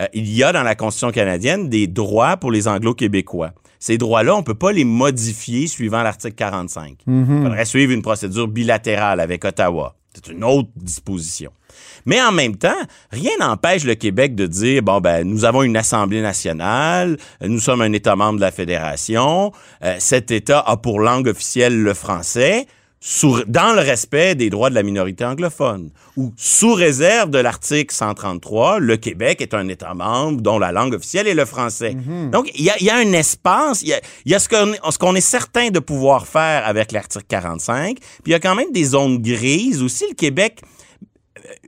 Euh, 0.00 0.06
il 0.12 0.28
y 0.38 0.42
a 0.42 0.52
dans 0.52 0.62
la 0.62 0.74
Constitution 0.74 1.12
canadienne 1.12 1.68
des 1.68 1.86
droits 1.86 2.36
pour 2.36 2.50
les 2.52 2.68
Anglo-Québécois 2.68 3.52
ces 3.80 3.98
droits-là, 3.98 4.36
on 4.36 4.42
peut 4.42 4.54
pas 4.54 4.70
les 4.70 4.84
modifier 4.84 5.66
suivant 5.66 6.02
l'article 6.02 6.34
45. 6.34 6.98
Mm 7.06 7.24
-hmm. 7.24 7.36
Il 7.38 7.42
faudrait 7.42 7.64
suivre 7.64 7.92
une 7.92 8.02
procédure 8.02 8.46
bilatérale 8.46 9.20
avec 9.20 9.44
Ottawa. 9.44 9.96
C'est 10.14 10.32
une 10.32 10.44
autre 10.44 10.68
disposition. 10.76 11.50
Mais 12.04 12.20
en 12.20 12.32
même 12.32 12.56
temps, 12.56 12.82
rien 13.10 13.30
n'empêche 13.38 13.84
le 13.84 13.94
Québec 13.94 14.34
de 14.34 14.46
dire 14.46 14.82
bon 14.82 15.00
ben 15.00 15.26
nous 15.26 15.44
avons 15.44 15.62
une 15.62 15.76
Assemblée 15.76 16.20
nationale, 16.20 17.16
nous 17.40 17.60
sommes 17.60 17.80
un 17.80 17.92
État 17.92 18.16
membre 18.16 18.36
de 18.36 18.40
la 18.44 18.50
Fédération, 18.50 19.52
euh, 19.84 19.96
cet 19.98 20.30
État 20.30 20.60
a 20.60 20.76
pour 20.76 21.00
langue 21.00 21.28
officielle 21.28 21.80
le 21.82 21.94
français. 21.94 22.66
Sous, 23.02 23.42
dans 23.46 23.72
le 23.72 23.80
respect 23.80 24.34
des 24.34 24.50
droits 24.50 24.68
de 24.68 24.74
la 24.74 24.82
minorité 24.82 25.24
anglophone, 25.24 25.88
ou 26.18 26.34
sous 26.36 26.74
réserve 26.74 27.30
de 27.30 27.38
l'article 27.38 27.94
133, 27.94 28.78
le 28.78 28.98
Québec 28.98 29.40
est 29.40 29.54
un 29.54 29.68
État 29.68 29.94
membre 29.94 30.42
dont 30.42 30.58
la 30.58 30.70
langue 30.70 30.92
officielle 30.92 31.26
est 31.26 31.34
le 31.34 31.46
français. 31.46 31.94
Mm 31.94 32.00
-hmm. 32.00 32.30
Donc, 32.30 32.50
il 32.54 32.62
y 32.62 32.68
a, 32.68 32.76
y 32.78 32.90
a, 32.90 32.96
un 32.96 33.12
espace, 33.14 33.80
il 33.80 33.88
y 33.88 33.94
a, 33.94 34.00
y 34.26 34.34
a, 34.34 34.38
ce 34.38 34.48
qu'on 34.98 35.12
qu 35.12 35.16
est 35.16 35.22
certain 35.22 35.70
de 35.70 35.80
pouvoir 35.80 36.26
faire 36.26 36.66
avec 36.66 36.92
l'article 36.92 37.24
45, 37.26 37.96
puis 37.98 38.20
il 38.26 38.32
y 38.32 38.34
a 38.34 38.38
quand 38.38 38.54
même 38.54 38.70
des 38.70 38.84
zones 38.84 39.16
grises 39.22 39.82
aussi. 39.82 40.04
Le 40.10 40.14
Québec 40.14 40.60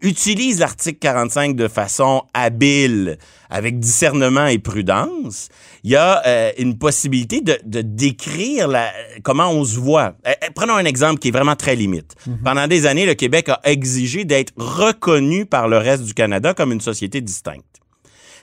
utilise 0.03 0.59
l'article 0.59 0.99
45 0.99 1.57
de 1.57 1.69
façon 1.69 2.23
habile, 2.35 3.19
avec 3.51 3.79
discernement 3.79 4.47
et 4.47 4.59
prudence, 4.59 5.49
il 5.85 5.91
y 5.91 5.97
a 5.97 6.23
euh, 6.27 6.53
une 6.59 6.79
possibilité 6.79 7.41
de, 7.41 7.59
de 7.65 7.83
décrire 7.83 8.69
la, 8.69 8.91
comment 9.23 9.51
on 9.51 9.65
se 9.65 9.79
voit. 9.79 10.15
Euh, 10.27 10.33
prenons 10.55 10.75
un 10.75 10.85
exemple 10.85 11.19
qui 11.19 11.29
est 11.29 11.33
vraiment 11.33 11.57
très 11.57 11.77
limite. 11.77 12.15
Mm 12.27 12.33
-hmm. 12.33 12.43
Pendant 12.45 12.67
des 12.69 12.87
années, 12.87 13.07
le 13.07 13.15
Québec 13.15 13.49
a 13.49 13.61
exigé 13.65 14.25
d'être 14.25 14.53
reconnu 14.57 15.47
par 15.47 15.69
le 15.69 15.79
reste 15.79 16.05
du 16.05 16.15
Canada 16.15 16.55
comme 16.55 16.73
une 16.73 16.81
société 16.81 17.21
distincte. 17.21 17.65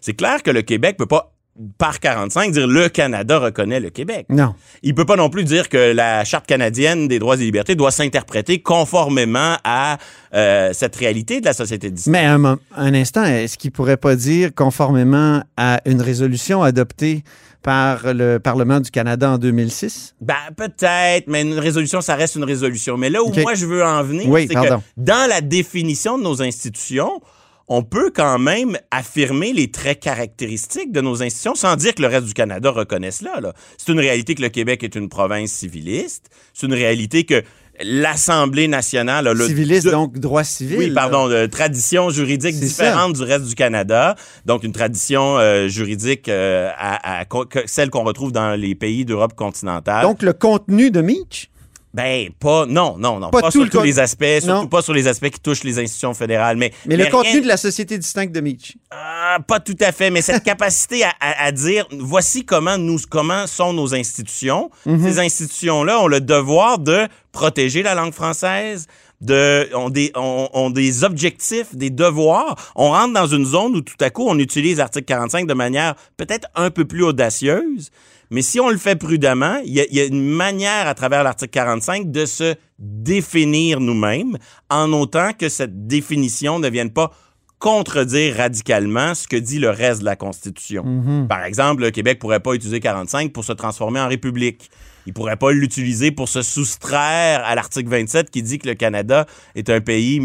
C'est 0.01 0.15
clair 0.15 0.41
que 0.43 0.51
le 0.51 0.61
Québec 0.61 0.97
peut 0.97 1.05
pas 1.05 1.33
par 1.77 1.99
45 1.99 2.51
dire 2.51 2.67
le 2.67 2.89
Canada 2.89 3.39
reconnaît 3.39 3.79
le 3.79 3.89
Québec. 3.89 4.25
Non. 4.29 4.55
Il 4.83 4.95
peut 4.95 5.05
pas 5.05 5.15
non 5.15 5.29
plus 5.29 5.43
dire 5.43 5.69
que 5.69 5.93
la 5.93 6.23
charte 6.23 6.47
canadienne 6.47 7.07
des 7.07 7.19
droits 7.19 7.35
et 7.35 7.39
libertés 7.39 7.75
doit 7.75 7.91
s'interpréter 7.91 8.61
conformément 8.61 9.57
à 9.63 9.97
euh, 10.33 10.71
cette 10.73 10.95
réalité 10.95 11.41
de 11.41 11.45
la 11.45 11.53
société 11.53 11.91
distincte. 11.91 12.13
Mais 12.13 12.25
un, 12.25 12.57
un 12.75 12.93
instant, 12.93 13.25
est-ce 13.25 13.57
qu'il 13.57 13.71
pourrait 13.71 13.97
pas 13.97 14.15
dire 14.15 14.51
conformément 14.55 15.43
à 15.57 15.81
une 15.85 16.01
résolution 16.01 16.63
adoptée 16.63 17.23
par 17.61 18.13
le 18.13 18.37
Parlement 18.37 18.79
du 18.79 18.89
Canada 18.89 19.31
en 19.31 19.37
2006? 19.37 20.15
Ben, 20.21 20.35
peut-être, 20.55 21.27
mais 21.27 21.41
une 21.41 21.59
résolution, 21.59 22.01
ça 22.01 22.15
reste 22.15 22.35
une 22.35 22.45
résolution. 22.45 22.97
Mais 22.97 23.09
là 23.09 23.21
où 23.21 23.33
moi 23.41 23.53
je 23.53 23.65
veux 23.65 23.83
en 23.83 24.01
venir, 24.03 24.29
Oui, 24.29 24.47
c'est 24.47 24.55
que 24.55 24.73
dans 24.97 25.29
la 25.29 25.41
définition 25.41 26.17
de 26.17 26.23
nos 26.23 26.41
institutions, 26.41 27.21
on 27.69 27.83
peut 27.83 28.11
quand 28.13 28.39
même 28.39 28.77
affirmer 28.91 29.53
les 29.53 29.69
traits 29.71 29.99
caractéristiques 29.99 30.91
de 30.91 31.01
nos 31.01 31.21
institutions 31.21 31.55
sans 31.55 31.75
dire 31.75 31.93
que 31.95 32.01
le 32.01 32.07
reste 32.07 32.25
du 32.25 32.33
Canada 32.33 32.71
reconnaisse 32.71 33.19
cela. 33.19 33.39
là. 33.39 33.53
C'est 33.77 33.91
une 33.91 33.99
réalité 33.99 34.33
que 34.35 34.41
le 34.41 34.49
Québec 34.49 34.83
est 34.83 34.95
une 34.95 35.07
province 35.07 35.51
civiliste. 35.51 36.29
C'est 36.53 36.65
une 36.65 36.73
réalité 36.73 37.23
que 37.25 37.43
l'Assemblée 37.81 38.67
nationale 38.67 39.27
a 39.27 39.33
le 39.33 39.45
Civiliste, 39.47 39.85
de- 39.85 39.91
donc 39.91 40.19
droit 40.19 40.43
civil. 40.43 40.77
oui, 40.77 40.91
pardon, 40.91 41.29
de 41.29 41.45
tradition 41.45 42.09
juridique 42.09 42.59
différente 42.59 43.13
du 43.13 43.23
reste 43.23 43.45
du 43.45 43.55
Canada. 43.55 44.15
Donc, 44.45 44.63
une 44.63 44.73
tradition 44.73 45.37
euh, 45.37 45.67
juridique 45.67 46.27
euh, 46.27 46.69
à, 46.77 47.23
celle 47.67 47.89
qu'on 47.89 48.03
retrouve 48.03 48.31
dans 48.33 48.59
les 48.59 48.75
pays 48.75 49.05
d'Europe 49.05 49.33
continentale. 49.35 50.03
Donc, 50.03 50.23
le 50.23 50.33
contenu 50.33 50.91
de 50.91 51.01
Meach? 51.01 51.49
Ben, 51.91 52.29
pas, 52.39 52.67
non, 52.67 52.97
non, 52.99 53.19
non. 53.19 53.31
Pas 53.31 53.41
Pas, 53.41 53.51
tout 53.51 53.61
sur 53.63 53.69
tous 53.71 53.81
les 53.81 53.99
aspects, 53.99 54.23
surtout 54.41 54.47
Non. 54.61 54.67
pas 54.67 54.83
sur 54.83 54.93
les 54.93 55.07
aspects 55.07 55.29
qui 55.31 55.39
touchent 55.39 55.63
les 55.63 55.79
institutions 55.79 56.13
fédérales. 56.13 56.55
Mais, 56.55 56.71
Mais, 56.85 56.95
le 56.95 57.03
rien- 57.05 57.11
contenu 57.11 57.41
de 57.41 57.47
la 57.47 57.57
société 57.57 57.97
distincte 57.97 58.31
de 58.33 58.41
Meach. 58.41 58.77
Ah, 58.91 59.37
pas 59.47 59.59
tout 59.59 59.75
à 59.81 59.91
fait, 59.91 60.11
mais 60.11 60.21
cette 60.21 60.43
capacité 60.43 61.03
à, 61.03 61.09
à- 61.19 61.45
à 61.45 61.51
dire 61.51 61.87
voici 61.97 62.45
comment 62.45 62.77
nous 62.77 62.99
comment 63.09 63.47
sont 63.47 63.73
nos 63.73 63.95
institutions. 63.95 64.69
Mhm. 64.85 65.01
Ces 65.11 65.19
institutions-là 65.19 65.99
ont 65.99 66.07
le 66.07 66.21
devoir 66.21 66.77
de 66.77 67.07
protéger 67.31 67.81
la 67.81 67.95
langue 67.95 68.13
française, 68.13 68.85
de 69.21 69.67
ont 69.75 69.89
des 69.89 70.11
ont, 70.15 70.47
ont 70.53 70.69
des 70.69 71.03
objectifs, 71.03 71.75
des 71.75 71.89
devoirs. 71.89 72.55
On 72.75 72.91
rentre 72.91 73.13
dans 73.13 73.27
une 73.27 73.45
zone 73.45 73.75
où 73.75 73.81
tout 73.81 73.97
à 73.99 74.11
coup 74.11 74.25
on 74.27 74.37
utilise 74.37 74.77
l'article 74.77 75.05
45 75.05 75.47
de 75.47 75.53
manière 75.55 75.95
peut-être 76.17 76.47
un 76.55 76.69
peu 76.69 76.85
plus 76.85 77.03
audacieuse. 77.03 77.89
Mais 78.31 78.41
si 78.41 78.59
on 78.59 78.69
le 78.69 78.77
fait 78.77 78.95
prudemment, 78.95 79.57
il 79.65 79.73
y, 79.73 79.79
a- 79.81 79.85
il 79.89 79.95
y 79.95 79.99
a 80.01 80.05
une 80.05 80.23
manière 80.23 80.87
à 80.87 80.93
travers 80.93 81.23
l'article 81.23 81.51
45 81.51 82.11
de 82.11 82.25
se 82.25 82.55
définir 82.77 83.79
nous-mêmes 83.79 84.37
en 84.69 84.91
autant 84.93 85.31
que 85.37 85.49
cette 85.49 85.87
définition 85.87 86.59
ne 86.59 86.69
vienne 86.69 86.91
pas 86.91 87.11
contredire 87.57 88.37
radicalement 88.37 89.13
ce 89.15 89.27
que 89.27 89.35
dit 89.35 89.59
le 89.59 89.69
reste 89.69 89.99
de 90.01 90.05
la 90.05 90.15
Constitution. 90.15 90.83
Par 91.27 91.43
exemple, 91.43 91.81
le 91.81 91.91
Québec 91.91 92.17
pourrait 92.19 92.39
pas 92.39 92.53
utiliser 92.53 92.79
45 92.79 93.33
pour 93.33 93.43
se 93.43 93.51
transformer 93.51 93.99
en 93.99 94.07
république. 94.07 94.69
Il 95.09 95.13
pourrait 95.13 95.37
pas 95.37 95.51
l'utiliser 95.51 96.11
pour 96.11 96.29
se 96.29 96.43
soustraire 96.43 97.43
à 97.43 97.55
l'article 97.55 97.89
27 97.89 98.29
qui 98.29 98.43
dit 98.43 98.59
que 98.59 98.67
le 98.67 98.75
Canada 98.75 99.25
est 99.55 99.71
un 99.71 99.81
pays 99.81 100.21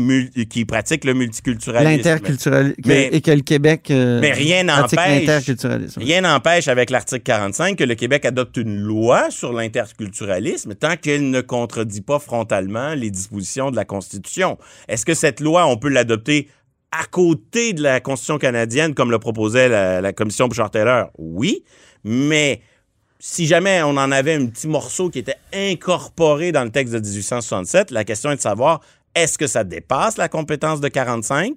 qui 0.50 0.67
pratique 0.67 1.05
le 1.05 1.14
multiculturalisme. 1.14 1.97
L'interculturalisme. 1.97 2.75
Mais- 2.85 3.09
Et 3.11 3.23
que 3.23 3.31
le 3.31 3.41
Québec. 3.41 3.91
euh, 3.91 4.21
Mais 4.21 4.33
rien 4.33 4.64
n'empêche. 4.64 5.26
Rien 5.97 6.21
n'empêche 6.21 6.69
avec 6.69 6.91
l'article 6.91 7.23
45 7.23 7.79
que 7.79 7.85
le 7.85 7.95
Québec 7.95 8.26
adopte 8.26 8.59
une 8.59 8.76
loi 8.79 9.31
sur 9.31 9.55
l'interculturalisme 9.55 10.75
tant 10.75 10.97
qu'elle 10.97 11.31
ne 11.31 11.41
contredit 11.41 12.03
pas 12.03 12.19
frontalement 12.19 12.93
les 12.95 13.11
dispositions 13.11 13.71
de 13.71 13.76
la 13.76 13.87
Constitution. 13.87 14.59
Est-ce 14.88 15.07
que 15.07 15.14
cette 15.14 15.41
loi, 15.41 15.67
on 15.67 15.79
peut 15.79 15.88
l'adopter 15.88 16.49
à 16.93 17.05
côté 17.11 17.73
de 17.73 17.83
la 17.83 18.00
Constitution 18.00 18.37
canadienne 18.37 18.93
comme 18.93 19.11
le 19.11 19.19
proposait 19.19 19.71
la, 19.71 20.03
la 20.03 20.12
commission 20.12 20.47
Bouchard-Taylor? 20.47 21.09
Oui, 21.17 21.64
mais 22.05 22.61
si 23.26 23.47
jamais 23.47 23.83
on 23.83 23.97
en 23.97 24.12
avait 24.12 24.35
un 24.35 24.45
petit 24.45 24.69
morceau 24.69 25.09
qui 25.09 25.19
était 25.19 25.38
incorporé 25.54 26.52
dans 26.52 26.62
le 26.62 26.69
texte 26.69 26.93
de 26.93 26.99
1867, 26.99 27.90
la 27.90 28.04
question 28.04 28.31
est 28.31 28.37
de 28.37 28.40
savoir 28.43 28.83
est-ce 29.14 29.38
que 29.38 29.47
ça 29.47 29.64
dépasse 29.64 30.19
la 30.19 30.28
compétence 30.28 30.83
de 30.83 30.88
45 30.88 31.54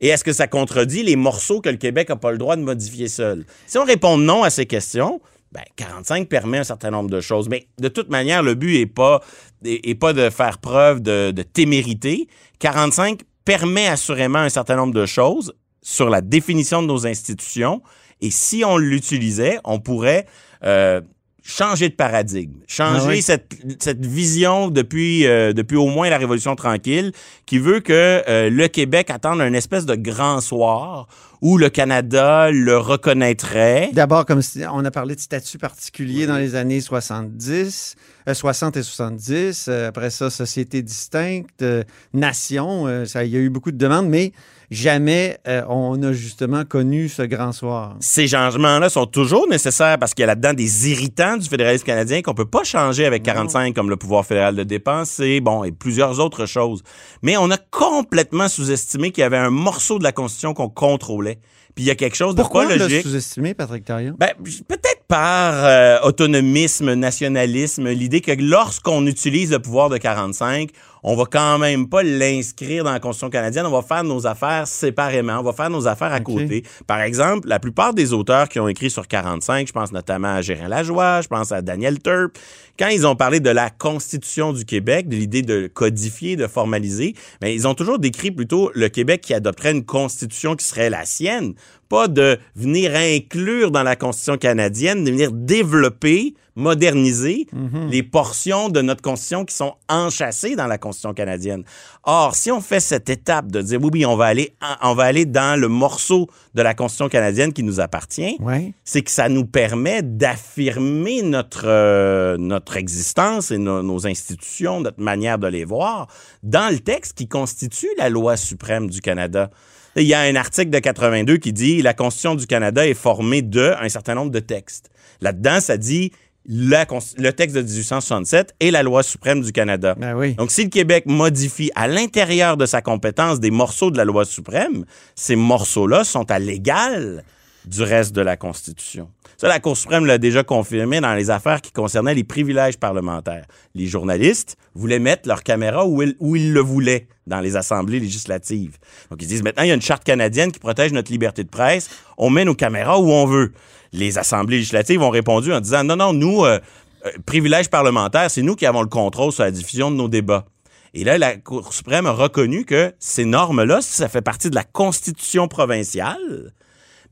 et 0.00 0.08
est-ce 0.08 0.24
que 0.24 0.32
ça 0.32 0.46
contredit 0.46 1.02
les 1.02 1.16
morceaux 1.16 1.60
que 1.60 1.68
le 1.68 1.76
Québec 1.76 2.08
n'a 2.08 2.16
pas 2.16 2.32
le 2.32 2.38
droit 2.38 2.56
de 2.56 2.62
modifier 2.62 3.08
seul? 3.08 3.44
Si 3.66 3.76
on 3.76 3.84
répond 3.84 4.16
non 4.16 4.42
à 4.42 4.48
ces 4.48 4.64
questions, 4.64 5.20
ben, 5.52 5.64
45 5.76 6.30
permet 6.30 6.58
un 6.58 6.64
certain 6.64 6.90
nombre 6.90 7.10
de 7.10 7.20
choses. 7.20 7.50
Mais 7.50 7.68
de 7.78 7.88
toute 7.88 8.08
manière, 8.08 8.42
le 8.42 8.54
but 8.54 8.78
n'est 8.78 8.86
pas, 8.86 9.20
est, 9.66 9.86
est 9.86 9.96
pas 9.96 10.14
de 10.14 10.30
faire 10.30 10.56
preuve 10.56 11.02
de, 11.02 11.30
de 11.30 11.42
témérité. 11.42 12.26
45 12.60 13.20
permet 13.44 13.86
assurément 13.86 14.38
un 14.38 14.48
certain 14.48 14.76
nombre 14.76 14.94
de 14.94 15.04
choses 15.04 15.52
sur 15.86 16.10
la 16.10 16.20
définition 16.20 16.82
de 16.82 16.88
nos 16.88 17.06
institutions. 17.06 17.80
Et 18.20 18.32
si 18.32 18.64
on 18.64 18.76
l'utilisait, 18.76 19.60
on 19.62 19.78
pourrait 19.78 20.26
euh, 20.64 21.00
changer 21.44 21.88
de 21.90 21.94
paradigme, 21.94 22.54
changer 22.66 23.00
Ah 23.04 23.08
oui. 23.08 23.22
cette, 23.22 23.54
cette 23.78 24.04
vision 24.04 24.66
depuis, 24.66 25.26
euh, 25.28 25.52
depuis 25.52 25.76
au 25.76 25.86
moins 25.86 26.10
la 26.10 26.18
Révolution 26.18 26.56
tranquille 26.56 27.12
qui 27.46 27.58
veut 27.58 27.78
que 27.78 27.92
euh, 28.28 28.50
le 28.50 28.66
Québec 28.66 29.10
attende 29.10 29.40
un 29.40 29.52
espèce 29.52 29.86
de 29.86 29.94
grand 29.94 30.40
soir 30.40 31.06
où 31.46 31.58
le 31.58 31.70
Canada 31.70 32.50
le 32.50 32.76
reconnaîtrait. 32.76 33.90
D'abord, 33.92 34.26
comme 34.26 34.40
on 34.72 34.84
a 34.84 34.90
parlé 34.90 35.14
de 35.14 35.20
statut 35.20 35.58
particulier 35.58 36.26
dans 36.26 36.38
les 36.38 36.56
années 36.56 36.80
70, 36.80 37.94
euh, 38.28 38.34
60 38.34 38.76
et 38.76 38.82
70. 38.82 39.66
euh, 39.68 39.88
après 39.88 40.10
ça, 40.10 40.28
société 40.28 40.82
distincte, 40.82 41.62
euh, 41.62 41.84
nation. 42.12 42.88
euh, 42.88 43.04
ça, 43.04 43.22
il 43.24 43.30
y 43.30 43.36
a 43.36 43.38
eu 43.38 43.48
beaucoup 43.48 43.70
de 43.70 43.78
demandes, 43.78 44.08
mais 44.08 44.32
jamais 44.72 45.38
euh, 45.46 45.62
on 45.68 46.02
a 46.02 46.12
justement 46.12 46.64
connu 46.64 47.08
ce 47.08 47.22
grand 47.22 47.52
soir. 47.52 47.94
Ces 48.00 48.26
changements-là 48.26 48.88
sont 48.88 49.06
toujours 49.06 49.46
nécessaires 49.48 49.98
parce 50.00 50.14
qu'il 50.14 50.22
y 50.22 50.24
a 50.24 50.26
là-dedans 50.26 50.54
des 50.54 50.90
irritants 50.90 51.36
du 51.36 51.48
fédéralisme 51.48 51.84
canadien 51.84 52.22
qu'on 52.22 52.34
peut 52.34 52.44
pas 52.44 52.64
changer 52.64 53.06
avec 53.06 53.22
45 53.22 53.72
comme 53.72 53.90
le 53.90 53.96
pouvoir 53.96 54.26
fédéral 54.26 54.56
de 54.56 54.64
dépenser, 54.64 55.40
bon, 55.40 55.62
et 55.62 55.70
plusieurs 55.70 56.18
autres 56.18 56.46
choses. 56.46 56.82
Mais 57.22 57.36
on 57.36 57.50
a 57.52 57.58
complètement 57.70 58.48
sous-estimé 58.48 59.12
qu'il 59.12 59.22
y 59.22 59.24
avait 59.24 59.36
un 59.36 59.50
morceau 59.50 60.00
de 60.00 60.04
la 60.04 60.10
Constitution 60.10 60.52
qu'on 60.54 60.68
contrôlait. 60.68 61.35
Puis 61.74 61.84
il 61.84 61.88
y 61.88 61.90
a 61.90 61.94
quelque 61.94 62.16
chose 62.16 62.34
de 62.34 62.40
Pourquoi 62.40 62.64
on 62.64 62.68
pas 62.68 62.76
logique. 62.76 63.02
sous-estimé, 63.02 63.52
Patrick 63.52 63.84
Tarion? 63.84 64.14
Ben, 64.18 64.30
peut-être 64.66 65.04
par 65.08 65.64
euh, 65.64 65.98
autonomisme, 66.02 66.94
nationalisme, 66.94 67.88
l'idée 67.88 68.20
que 68.22 68.32
lorsqu'on 68.32 69.06
utilise 69.06 69.50
le 69.52 69.58
pouvoir 69.58 69.90
de 69.90 69.98
45, 69.98 70.70
on 71.08 71.14
va 71.14 71.24
quand 71.24 71.58
même 71.58 71.88
pas 71.88 72.02
l'inscrire 72.02 72.82
dans 72.82 72.90
la 72.90 72.98
Constitution 72.98 73.30
canadienne, 73.30 73.64
on 73.64 73.70
va 73.70 73.82
faire 73.82 74.02
nos 74.02 74.26
affaires 74.26 74.66
séparément, 74.66 75.38
on 75.38 75.44
va 75.44 75.52
faire 75.52 75.70
nos 75.70 75.86
affaires 75.86 76.12
à 76.12 76.18
côté. 76.18 76.64
Par 76.88 77.00
exemple, 77.00 77.46
la 77.46 77.60
plupart 77.60 77.94
des 77.94 78.12
auteurs 78.12 78.48
qui 78.48 78.58
ont 78.58 78.66
écrit 78.66 78.90
sur 78.90 79.06
45, 79.06 79.68
je 79.68 79.72
pense 79.72 79.92
notamment 79.92 80.34
à 80.34 80.42
Gérin 80.42 80.66
Lajoie, 80.66 81.20
je 81.20 81.28
pense 81.28 81.52
à 81.52 81.62
Daniel 81.62 82.00
Turp, 82.00 82.36
quand 82.76 82.88
ils 82.88 83.06
ont 83.06 83.14
parlé 83.14 83.38
de 83.38 83.50
la 83.50 83.70
Constitution 83.70 84.52
du 84.52 84.64
Québec, 84.64 85.08
de 85.08 85.14
l'idée 85.14 85.42
de 85.42 85.70
codifier, 85.72 86.34
de 86.34 86.48
formaliser, 86.48 87.14
ben, 87.40 87.48
ils 87.48 87.68
ont 87.68 87.74
toujours 87.74 88.00
décrit 88.00 88.32
plutôt 88.32 88.72
le 88.74 88.88
Québec 88.88 89.20
qui 89.20 89.32
adopterait 89.32 89.70
une 89.70 89.84
constitution 89.84 90.56
qui 90.56 90.66
serait 90.66 90.90
la 90.90 91.04
sienne, 91.04 91.54
pas 91.88 92.08
de 92.08 92.38
venir 92.54 92.92
inclure 92.94 93.70
dans 93.70 93.82
la 93.82 93.96
Constitution 93.96 94.36
canadienne, 94.38 95.04
de 95.04 95.10
venir 95.10 95.30
développer, 95.32 96.34
moderniser 96.58 97.46
les 97.90 98.02
portions 98.02 98.70
de 98.70 98.80
notre 98.80 99.02
Constitution 99.02 99.44
qui 99.44 99.54
sont 99.54 99.74
enchâssées 99.90 100.56
dans 100.56 100.66
la 100.66 100.78
Constitution 100.78 101.12
canadienne. 101.12 101.64
Or, 102.04 102.34
si 102.34 102.50
on 102.50 102.60
fait 102.62 102.80
cette 102.80 103.10
étape 103.10 103.52
de 103.52 103.60
dire 103.60 103.78
oui, 103.82 103.90
oui, 103.92 104.06
on 104.06 104.16
va 104.16 104.24
aller, 104.26 104.54
on 104.82 104.94
va 104.94 105.04
aller 105.04 105.26
dans 105.26 105.60
le 105.60 105.68
morceau 105.68 106.28
de 106.54 106.62
la 106.62 106.72
Constitution 106.72 107.08
canadienne 107.10 107.52
qui 107.52 107.62
nous 107.62 107.78
appartient, 107.78 108.36
c'est 108.84 109.02
que 109.02 109.10
ça 109.10 109.28
nous 109.28 109.44
permet 109.44 110.02
d'affirmer 110.02 111.22
notre, 111.22 111.64
euh, 111.66 112.36
notre 112.38 112.76
existence 112.76 113.50
et 113.50 113.58
no- 113.58 113.82
nos 113.82 114.06
institutions, 114.06 114.80
notre 114.80 115.00
manière 115.00 115.38
de 115.38 115.48
les 115.48 115.64
voir, 115.64 116.06
dans 116.42 116.72
le 116.72 116.78
texte 116.78 117.16
qui 117.18 117.28
constitue 117.28 117.88
la 117.98 118.08
loi 118.08 118.36
suprême 118.36 118.88
du 118.88 119.00
Canada. 119.00 119.50
Il 119.96 120.02
y 120.02 120.12
a 120.12 120.20
un 120.20 120.36
article 120.36 120.68
de 120.68 120.78
82 120.78 121.38
qui 121.38 121.54
dit 121.54 121.80
la 121.80 121.94
Constitution 121.94 122.34
du 122.34 122.46
Canada 122.46 122.86
est 122.86 122.94
formée 122.94 123.40
de 123.40 123.74
un 123.80 123.88
certain 123.88 124.14
nombre 124.14 124.30
de 124.30 124.40
textes. 124.40 124.90
Là-dedans, 125.22 125.60
ça 125.60 125.78
dit 125.78 126.12
la 126.46 126.86
le 127.16 127.30
texte 127.32 127.56
de 127.56 127.62
1867 127.62 128.54
et 128.60 128.70
la 128.70 128.82
loi 128.82 129.02
suprême 129.02 129.40
du 129.40 129.52
Canada. 129.52 129.94
Ben 129.98 130.14
oui. 130.14 130.34
Donc, 130.34 130.50
si 130.50 130.64
le 130.64 130.68
Québec 130.70 131.04
modifie 131.06 131.70
à 131.74 131.88
l'intérieur 131.88 132.58
de 132.58 132.66
sa 132.66 132.82
compétence 132.82 133.40
des 133.40 133.50
morceaux 133.50 133.90
de 133.90 133.96
la 133.96 134.04
loi 134.04 134.24
suprême, 134.24 134.84
ces 135.14 135.34
morceaux-là 135.34 136.04
sont 136.04 136.30
à 136.30 136.38
l'égal 136.38 137.24
du 137.66 137.82
reste 137.82 138.14
de 138.14 138.20
la 138.20 138.36
Constitution. 138.36 139.08
Ça, 139.36 139.48
la 139.48 139.60
Cour 139.60 139.76
suprême 139.76 140.06
l'a 140.06 140.18
déjà 140.18 140.44
confirmé 140.44 141.00
dans 141.00 141.14
les 141.14 141.30
affaires 141.30 141.60
qui 141.60 141.72
concernaient 141.72 142.14
les 142.14 142.24
privilèges 142.24 142.78
parlementaires. 142.78 143.44
Les 143.74 143.86
journalistes 143.86 144.56
voulaient 144.74 144.98
mettre 144.98 145.28
leur 145.28 145.42
caméra 145.42 145.86
où 145.86 146.02
ils, 146.02 146.52
le 146.52 146.60
voulaient 146.60 147.08
dans 147.26 147.40
les 147.40 147.56
assemblées 147.56 148.00
législatives. 148.00 148.78
Donc, 149.10 149.20
ils 149.20 149.28
disent 149.28 149.42
maintenant, 149.42 149.64
il 149.64 149.68
y 149.68 149.72
a 149.72 149.74
une 149.74 149.82
charte 149.82 150.04
canadienne 150.04 150.52
qui 150.52 150.58
protège 150.58 150.92
notre 150.92 151.10
liberté 151.10 151.44
de 151.44 151.48
presse. 151.48 151.90
On 152.16 152.30
met 152.30 152.44
nos 152.44 152.54
caméras 152.54 152.98
où 152.98 153.10
on 153.10 153.26
veut. 153.26 153.52
Les 153.92 154.16
assemblées 154.16 154.56
législatives 154.56 155.02
ont 155.02 155.10
répondu 155.10 155.52
en 155.52 155.60
disant, 155.60 155.84
non, 155.84 155.96
non, 155.96 156.12
nous, 156.12 156.44
euh, 156.44 156.58
euh, 157.06 157.10
privilèges 157.26 157.68
parlementaires, 157.68 158.30
c'est 158.30 158.42
nous 158.42 158.56
qui 158.56 158.66
avons 158.66 158.82
le 158.82 158.88
contrôle 158.88 159.32
sur 159.32 159.42
la 159.42 159.50
diffusion 159.50 159.90
de 159.90 159.96
nos 159.96 160.08
débats. 160.08 160.46
Et 160.94 161.04
là, 161.04 161.18
la 161.18 161.36
Cour 161.36 161.74
suprême 161.74 162.06
a 162.06 162.12
reconnu 162.12 162.64
que 162.64 162.94
ces 162.98 163.24
normes-là, 163.24 163.80
ça 163.82 164.08
fait 164.08 164.22
partie 164.22 164.48
de 164.48 164.54
la 164.54 164.64
Constitution 164.64 165.46
provinciale, 165.46 166.52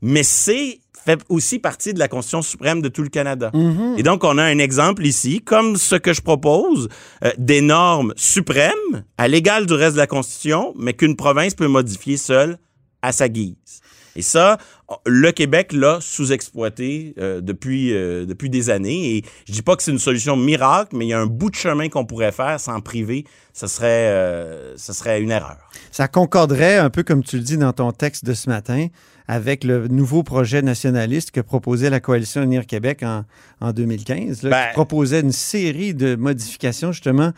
mais 0.01 0.23
c'est 0.23 0.79
fait 1.05 1.21
aussi 1.29 1.59
partie 1.59 1.93
de 1.93 1.99
la 1.99 2.07
Constitution 2.07 2.41
suprême 2.41 2.81
de 2.81 2.89
tout 2.89 3.03
le 3.03 3.09
Canada. 3.09 3.51
Et 3.97 4.03
donc, 4.03 4.23
on 4.23 4.37
a 4.39 4.43
un 4.43 4.57
exemple 4.57 5.05
ici, 5.05 5.39
comme 5.39 5.75
ce 5.75 5.95
que 5.95 6.13
je 6.13 6.21
propose, 6.21 6.89
euh, 7.23 7.31
des 7.37 7.61
normes 7.61 8.11
suprêmes 8.15 9.03
à 9.17 9.27
l'égal 9.27 9.67
du 9.67 9.73
reste 9.73 9.93
de 9.93 9.99
la 9.99 10.07
Constitution, 10.07 10.73
mais 10.77 10.93
qu'une 10.93 11.15
province 11.15 11.53
peut 11.53 11.67
modifier 11.67 12.17
seule 12.17 12.57
à 13.03 13.11
sa 13.11 13.29
guise. 13.29 13.81
Et 14.15 14.21
ça, 14.21 14.57
le 15.05 15.31
Québec 15.31 15.73
l'a 15.73 15.99
sous-exploité 15.99 17.13
euh, 17.19 17.41
depuis, 17.41 17.93
euh, 17.93 18.25
depuis 18.25 18.49
des 18.49 18.69
années. 18.69 19.17
Et 19.17 19.25
je 19.47 19.51
dis 19.51 19.61
pas 19.61 19.75
que 19.75 19.83
c'est 19.83 19.91
une 19.91 19.99
solution 19.99 20.37
miracle, 20.37 20.95
mais 20.95 21.05
il 21.05 21.09
y 21.09 21.13
a 21.13 21.19
un 21.19 21.25
bout 21.25 21.49
de 21.49 21.55
chemin 21.55 21.89
qu'on 21.89 22.05
pourrait 22.05 22.31
faire 22.31 22.59
sans 22.59 22.79
priver. 22.79 23.25
Ce 23.53 23.67
serait, 23.67 24.09
euh, 24.09 24.77
ce 24.77 24.93
serait 24.93 25.21
une 25.21 25.31
erreur. 25.31 25.57
Ça 25.91 26.07
concorderait, 26.07 26.77
un 26.77 26.89
peu 26.89 27.03
comme 27.03 27.23
tu 27.23 27.35
le 27.35 27.43
dis 27.43 27.57
dans 27.57 27.73
ton 27.73 27.91
texte 27.91 28.23
de 28.23 28.33
ce 28.33 28.49
matin, 28.49 28.87
avec 29.27 29.63
le 29.63 29.87
nouveau 29.87 30.23
projet 30.23 30.61
nationaliste 30.61 31.31
que 31.31 31.41
proposait 31.41 31.89
la 31.89 31.99
Coalition 31.99 32.43
Unir 32.43 32.65
Québec 32.65 33.03
en, 33.03 33.23
en 33.61 33.71
2015, 33.71 34.43
là, 34.43 34.49
Ben- 34.49 34.67
qui 34.67 34.73
proposait 34.73 35.21
une 35.21 35.31
série 35.31 35.93
de 35.93 36.15
modifications, 36.15 36.91
justement, 36.91 37.31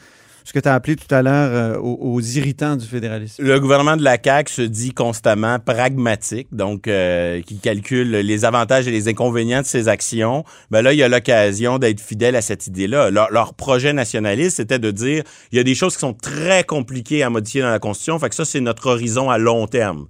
ce 0.43 0.53
que 0.53 0.59
tu 0.59 0.69
as 0.69 0.75
appelé 0.75 0.95
tout 0.95 1.13
à 1.13 1.21
l'heure 1.21 1.49
euh, 1.51 1.77
aux, 1.77 2.13
aux 2.13 2.21
irritants 2.21 2.77
du 2.77 2.85
fédéralisme. 2.85 3.43
Le 3.43 3.59
gouvernement 3.59 3.97
de 3.97 4.03
la 4.03 4.17
CAQ 4.23 4.49
se 4.49 4.61
dit 4.61 4.93
constamment 4.93 5.59
pragmatique, 5.59 6.47
donc 6.53 6.87
euh, 6.87 7.41
qui 7.41 7.57
calcule 7.59 8.11
les 8.11 8.45
avantages 8.45 8.87
et 8.87 8.91
les 8.91 9.09
inconvénients 9.09 9.61
de 9.61 9.65
ses 9.65 9.89
actions. 9.89 10.45
Ben 10.71 10.81
là, 10.81 10.93
il 10.93 10.99
y 10.99 11.03
a 11.03 11.09
l'occasion 11.09 11.79
d'être 11.79 11.99
fidèle 11.99 12.37
à 12.37 12.41
cette 12.41 12.65
idée-là. 12.65 13.09
Leur, 13.11 13.29
leur 13.29 13.55
projet 13.55 13.91
nationaliste, 13.91 14.55
c'était 14.55 14.79
de 14.79 14.89
dire 14.89 15.23
il 15.51 15.57
y 15.57 15.59
a 15.59 15.63
des 15.65 15.75
choses 15.75 15.95
qui 15.95 15.99
sont 15.99 16.13
très 16.13 16.63
compliquées 16.63 17.23
à 17.23 17.29
modifier 17.29 17.61
dans 17.61 17.69
la 17.69 17.79
Constitution, 17.79 18.17
fait 18.17 18.29
que 18.29 18.35
ça, 18.35 18.45
c'est 18.45 18.61
notre 18.61 18.87
horizon 18.87 19.29
à 19.29 19.37
long 19.37 19.67
terme. 19.67 20.07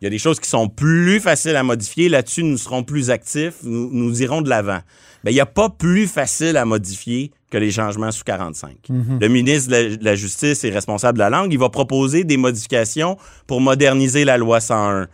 Il 0.00 0.04
y 0.04 0.06
a 0.06 0.10
des 0.10 0.18
choses 0.18 0.40
qui 0.40 0.48
sont 0.48 0.68
plus 0.68 1.20
faciles 1.20 1.56
à 1.56 1.62
modifier. 1.62 2.08
Là-dessus, 2.08 2.42
nous 2.42 2.58
serons 2.58 2.82
plus 2.82 3.10
actifs. 3.10 3.54
Nous, 3.62 3.88
nous 3.90 4.22
irons 4.22 4.42
de 4.42 4.48
l'avant. 4.48 4.80
Ben, 5.24 5.30
il 5.30 5.34
n'y 5.34 5.40
a 5.40 5.46
pas 5.46 5.70
plus 5.70 6.06
facile 6.06 6.56
à 6.56 6.64
modifier 6.64 7.32
que 7.50 7.56
les 7.56 7.70
changements 7.70 8.12
sous 8.12 8.24
45. 8.24 8.76
Le 9.20 9.28
ministre 9.28 9.70
de 9.70 9.76
la, 9.76 9.96
de 9.96 10.04
la 10.04 10.14
Justice 10.14 10.64
est 10.64 10.70
responsable 10.70 11.18
de 11.18 11.22
la 11.22 11.30
langue. 11.30 11.52
Il 11.52 11.58
va 11.58 11.70
proposer 11.70 12.24
des 12.24 12.36
modifications 12.36 13.16
pour 13.46 13.60
moderniser 13.60 14.24
la 14.24 14.36
loi 14.36 14.60
101. 14.60 15.08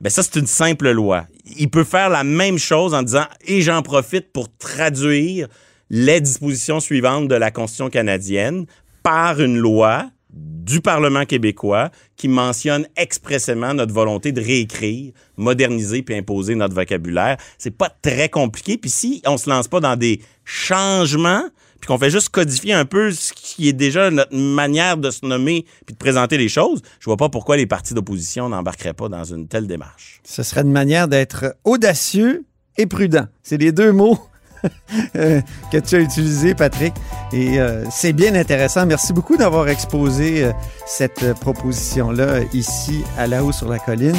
Ben 0.00 0.10
ça, 0.10 0.22
c'est 0.22 0.36
une 0.36 0.46
simple 0.46 0.90
loi. 0.90 1.26
Il 1.58 1.70
peut 1.70 1.84
faire 1.84 2.08
la 2.08 2.24
même 2.24 2.58
chose 2.58 2.94
en 2.94 3.02
disant 3.02 3.26
«et 3.46 3.60
j'en 3.60 3.82
profite 3.82 4.32
pour 4.32 4.48
traduire 4.56 5.46
les 5.90 6.20
dispositions 6.20 6.80
suivantes 6.80 7.28
de 7.28 7.34
la 7.34 7.50
Constitution 7.50 7.90
canadienne 7.90 8.66
par 9.02 9.40
une 9.40 9.58
loi 9.58 10.06
du 10.32 10.80
Parlement 10.80 11.24
québécois 11.24 11.90
qui 12.16 12.28
mentionne 12.28 12.86
expressément 12.96 13.74
notre 13.74 13.92
volonté 13.92 14.32
de 14.32 14.40
réécrire, 14.40 15.12
moderniser 15.36 16.02
puis 16.02 16.14
imposer 16.14 16.54
notre 16.54 16.74
vocabulaire. 16.74 17.36
C'est 17.58 17.76
pas 17.76 17.90
très 18.02 18.28
compliqué. 18.28 18.78
Puis 18.78 18.90
si 18.90 19.22
on 19.26 19.36
se 19.36 19.50
lance 19.50 19.68
pas 19.68 19.80
dans 19.80 19.96
des 19.96 20.20
changements, 20.44 21.44
puis 21.80 21.88
qu'on 21.88 21.98
fait 21.98 22.10
juste 22.10 22.28
codifier 22.28 22.72
un 22.74 22.84
peu 22.84 23.10
ce 23.10 23.32
qui 23.32 23.68
est 23.68 23.72
déjà 23.72 24.10
notre 24.10 24.36
manière 24.36 24.96
de 24.96 25.10
se 25.10 25.26
nommer 25.26 25.66
puis 25.84 25.94
de 25.94 25.98
présenter 25.98 26.38
les 26.38 26.48
choses, 26.48 26.80
je 27.00 27.06
vois 27.06 27.16
pas 27.16 27.28
pourquoi 27.28 27.56
les 27.56 27.66
partis 27.66 27.92
d'opposition 27.92 28.48
n'embarqueraient 28.48 28.94
pas 28.94 29.08
dans 29.08 29.24
une 29.24 29.48
telle 29.48 29.66
démarche. 29.66 30.20
Ce 30.24 30.44
serait 30.44 30.62
une 30.62 30.70
manière 30.70 31.08
d'être 31.08 31.56
audacieux 31.64 32.44
et 32.78 32.86
prudent. 32.86 33.26
C'est 33.42 33.58
les 33.58 33.72
deux 33.72 33.90
mots 33.90 34.18
que 35.14 35.78
tu 35.78 35.96
as 35.96 36.00
utilisés, 36.00 36.54
Patrick. 36.54 36.94
Et 37.32 37.58
euh, 37.58 37.84
c'est 37.90 38.12
bien 38.12 38.34
intéressant. 38.34 38.86
Merci 38.86 39.12
beaucoup 39.12 39.36
d'avoir 39.36 39.68
exposé 39.68 40.44
euh, 40.44 40.52
cette 40.86 41.22
euh, 41.22 41.34
proposition-là 41.34 42.40
ici 42.52 43.02
à 43.18 43.26
La 43.26 43.44
Haut 43.44 43.52
sur 43.52 43.68
la 43.68 43.78
Colline, 43.78 44.16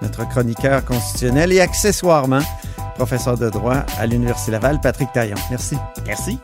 notre 0.00 0.28
chroniqueur 0.28 0.84
constitutionnel 0.84 1.52
et 1.52 1.60
accessoirement 1.60 2.42
professeur 2.96 3.36
de 3.36 3.48
droit 3.50 3.84
à 3.98 4.06
l'Université 4.06 4.52
Laval, 4.52 4.80
Patrick 4.80 5.10
Taillon. 5.12 5.36
Merci. 5.50 5.76
Merci. 6.06 6.38